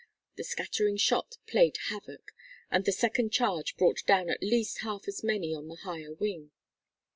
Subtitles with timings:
[0.35, 2.31] The scattering shot played havoc,
[2.71, 6.49] and the second charge brought down at least half as many on the higher wing.